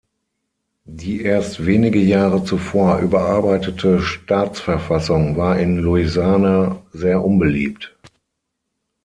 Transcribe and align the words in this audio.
Die 0.87 1.21
erst 1.21 1.63
wenige 1.67 1.99
Jahre 1.99 2.43
zuvor 2.43 2.97
überarbeitete 3.01 3.99
Staatsverfassung 4.01 5.37
war 5.37 5.59
in 5.59 5.77
Louisiana 5.77 6.81
sehr 6.91 7.23
unbeliebt. 7.23 7.95